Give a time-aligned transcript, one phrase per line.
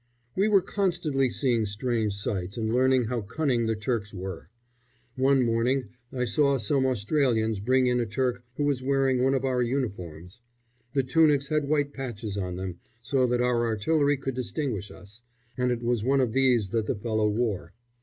[0.35, 4.49] We were constantly seeing strange sights and learning how cunning the Turks were.
[5.15, 9.45] One morning I saw some Australians bring in a Turk who was wearing one of
[9.45, 10.41] our uniforms.
[10.95, 15.21] The tunics had white patches on them, so that our artillery could distinguish us,
[15.55, 17.73] and it was one of these that the fellow wore.